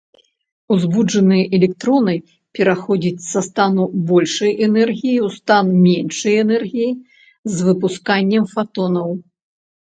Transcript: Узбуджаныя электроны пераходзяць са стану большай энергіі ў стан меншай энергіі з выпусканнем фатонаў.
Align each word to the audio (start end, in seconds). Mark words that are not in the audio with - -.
Узбуджаныя 0.75 1.43
электроны 1.57 2.15
пераходзяць 2.59 3.27
са 3.31 3.43
стану 3.49 3.85
большай 4.13 4.51
энергіі 4.69 5.19
ў 5.27 5.31
стан 5.37 5.65
меншай 5.85 6.35
энергіі 6.47 6.91
з 7.23 7.55
выпусканнем 7.71 8.53
фатонаў. 8.59 9.09